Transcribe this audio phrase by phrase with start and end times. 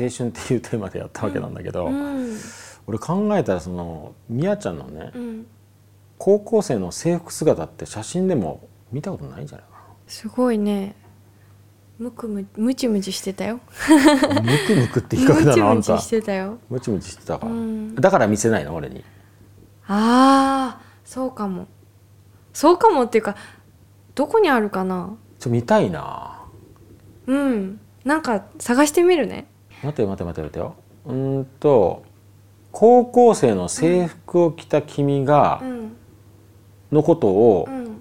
[0.00, 2.36] 青春っていうテーマでやったわけなんだけど、うん。
[2.86, 5.46] 俺考えたらそのみやちゃんのね、うん。
[6.18, 10.96] 高校生の制服姿って写真でも見たことないんじゃないかすごいね。
[11.98, 13.60] むくむムチムチしてたよ。
[13.88, 16.58] なムクムクって比較ムだなあんたチムチしてたよ。
[16.68, 17.94] ムチムチしてたから、うん。
[17.94, 19.04] だから見せないの俺に。
[19.86, 21.68] あーそうかも。
[22.52, 23.36] そうかもっていうか
[24.14, 25.14] どこにあるかな？
[25.38, 26.42] ちょ見たいな。
[27.26, 27.80] うん。
[28.04, 29.46] なんか探してみるね
[29.82, 30.74] 待て待て待て待てよ。
[31.06, 32.04] うーんと
[32.72, 35.92] 高校生の制服を着た君が、うん。
[36.90, 38.00] のことをうん。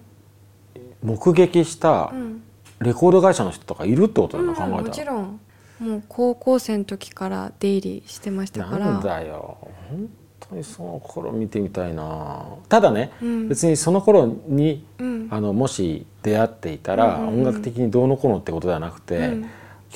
[1.04, 2.44] 目撃したうん。
[2.80, 5.40] レコード会社の人とかいるってことだうんな、考もえたら、ちろん。
[5.80, 8.86] もう高校生の時から出入りしてましたから。
[8.86, 9.58] なんだよ。
[9.90, 12.46] 本当にその頃見てみたいな。
[12.70, 13.50] ただね、うん。
[13.50, 15.28] 別にその頃にうん。
[15.30, 19.42] あのもし出会っていたら、音楽的にどうのこうのってことではなくて、うん。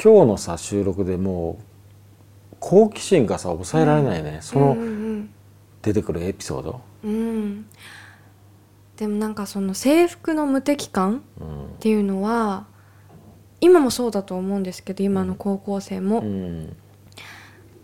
[0.02, 1.75] 今日のさ収録でもう
[2.68, 5.30] 好奇心がさ抑えられないね、そのうんうん
[5.84, 7.12] 出てくるエピソード、うん。
[7.12, 7.66] うん
[8.98, 11.66] でもなんかその制服の無敵感うん。
[11.66, 12.66] っていうのは
[13.62, 16.76] 今もそうだと思うんですけど今の高校生も、うん。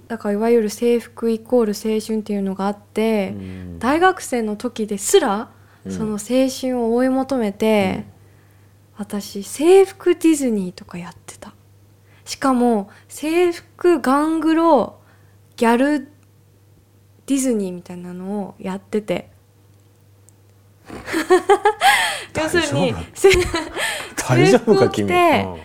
[0.08, 3.78] だからいわゆる制服イコール青春っていうのがあって、うん。
[3.80, 5.52] 大学生の時ですら
[5.86, 5.92] うん。
[5.92, 8.06] その青春を追い求めて、
[8.98, 11.51] 私制服ディズニーとかやってた
[12.32, 15.02] しかも制服ガングロ
[15.58, 16.08] ギャル
[17.26, 19.30] ディズニーみたいなのをやってて。
[22.34, 23.30] 要するにせ
[24.16, 25.62] 大丈夫か君、制服を着てうん。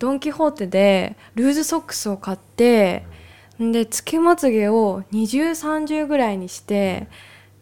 [0.00, 3.06] ドン・キホーテでルーズソックスを買って
[3.60, 7.06] でつけまつげを2030ぐらいにして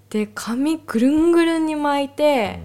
[0.09, 2.61] で髪ぐるんぐるんに巻いて、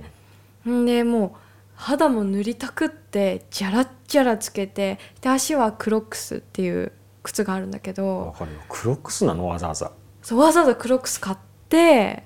[0.66, 0.86] ん。
[0.86, 1.41] でもう
[1.82, 6.92] 肌も塗りたくってジャラッジャラつけてで足はクロックスっていう
[7.24, 8.60] 靴があるんだけわどかるよ。
[8.70, 9.48] クロックスなの？
[9.48, 9.92] わざわざ。
[10.22, 11.38] そうわざわざクロックス買っ
[11.70, 12.24] て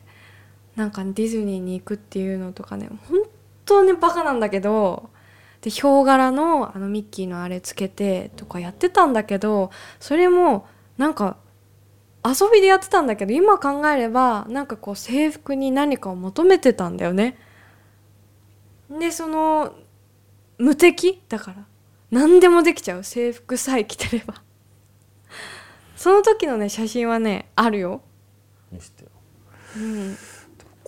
[0.76, 3.20] なんかディズニーに行くっていうのとかね本
[3.64, 5.10] 当にバカなんだけど
[5.62, 10.68] でヒョウ柄のあのミッキーのあれつけてとかやってたんだけどそれも
[10.98, 11.38] なんか
[12.26, 17.38] 遊びでやってたんだけど今考えればなんかこう制服に何かを求めてたんだよね。
[18.90, 19.74] でその
[20.58, 21.66] 無敵だから。
[22.12, 23.04] 何でもできちゃう。
[23.04, 24.36] 制服さえ着てれば。
[25.96, 28.02] その時のね写真はねあるよ、
[28.72, 29.10] 見せてよ。
[29.78, 30.18] うん、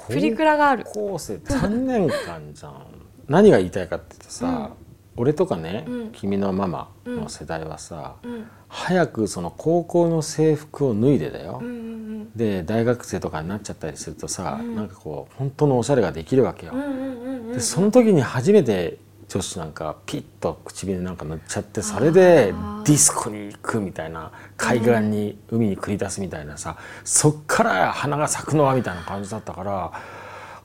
[0.07, 0.85] プリクラがある。
[0.85, 2.85] 高校生3年間じゃん。
[3.27, 4.71] 何が言いたいかって言うとさ、
[5.17, 6.11] 俺とかね、うん。
[6.11, 8.45] 君のママの世代はさ、うん。
[8.69, 11.97] 早くその高校の制服を脱いでだよ、うんうん
[12.35, 14.75] で大学生とかになっちゃったりするとさ、うん。
[14.75, 17.26] なんかこう本当のおしゃれができるわけよ、うんうんうんうん
[17.57, 18.97] でその時に初めて
[19.27, 22.53] 女子なんかピッと唇なんか塗っちゃってそれで
[22.85, 29.91] ディスコに行くみたいな海岸に海に繰り出すみたいなさそっから花が咲くのはみたいな感じだったから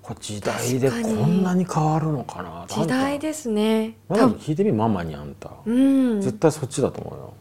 [0.03, 3.97] これ時代でこんなに変わるのかな時代ですね。
[4.09, 4.39] あんた多分。
[4.39, 6.21] 聞いてみママにあんた、うん。
[6.21, 7.35] 絶対そっちだと思うよ。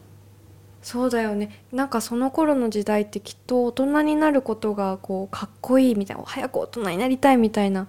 [0.80, 1.64] そうだよね。
[1.72, 7.88] なんかその頃の時代ってきっと大人になることがこうかっこいいみたいな早く大人になりたいみたいな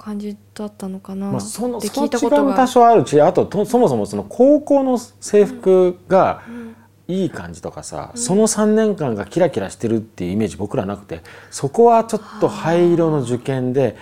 [0.00, 2.54] 感じだったのかな、まあ、そ聞いたことが。
[2.56, 6.76] 多少あるしあととそもそもその高校の制服がうん
[7.10, 13.96] いい感じとかさ、その3年間がキラキラしてるっていうイメージ僕らなくてそこはちょっと灰色の受験で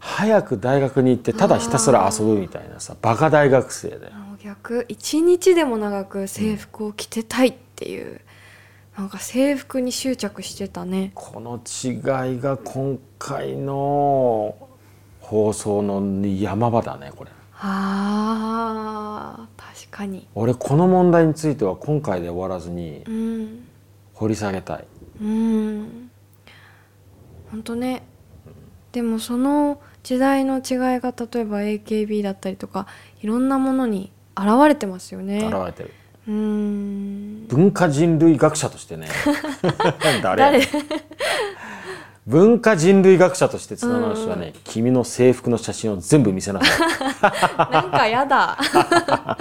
[0.00, 4.14] 早く大学に行ってただひたすら遊ぶみたいなさバカ大学生だよ。
[4.14, 8.20] もう逆一日でも長く制服を着てたいっていう、
[8.96, 11.12] なんか制服に執着してたね。
[11.14, 14.67] この違いが今回の
[15.28, 17.30] 放送の山場だねこれ。
[17.60, 20.26] あー確かに。
[20.34, 23.64] 俺この問題については今回で終わらずにうん。
[24.14, 24.86] 掘り下げたい。
[25.20, 26.10] うん。
[27.50, 28.04] 本当ね。
[28.92, 30.62] でもその時代の違い
[31.00, 32.86] が例えば AKB だったりとか
[33.20, 35.46] いろんなものに現れてますよね。
[35.46, 35.92] 現れてる。
[36.26, 37.46] うん。
[37.48, 39.08] 文化人類学者としてね。
[40.22, 40.40] 誰？
[40.40, 40.60] 誰？
[42.28, 47.72] 文化人類学者として綱直しはね、君の制服の写真を全部見せなさい。
[47.72, 48.58] なんかやだ